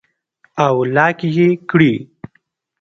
او 0.65 0.75
لاک 0.95 1.19
ئې 1.35 1.47
کړي 1.69 1.93